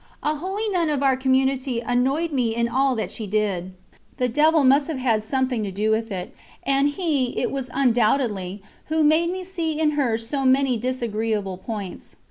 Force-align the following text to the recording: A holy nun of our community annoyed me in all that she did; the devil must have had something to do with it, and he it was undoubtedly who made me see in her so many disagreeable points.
A 0.23 0.33
holy 0.37 0.67
nun 0.69 0.89
of 0.89 1.03
our 1.03 1.15
community 1.15 1.79
annoyed 1.79 2.31
me 2.31 2.55
in 2.55 2.67
all 2.67 2.95
that 2.95 3.11
she 3.11 3.27
did; 3.27 3.71
the 4.17 4.27
devil 4.27 4.63
must 4.63 4.87
have 4.87 4.97
had 4.97 5.21
something 5.21 5.61
to 5.61 5.69
do 5.71 5.91
with 5.91 6.11
it, 6.11 6.33
and 6.63 6.89
he 6.89 7.37
it 7.39 7.51
was 7.51 7.69
undoubtedly 7.71 8.63
who 8.85 9.03
made 9.03 9.29
me 9.29 9.43
see 9.43 9.79
in 9.79 9.91
her 9.91 10.17
so 10.17 10.43
many 10.43 10.75
disagreeable 10.75 11.57
points. 11.57 12.15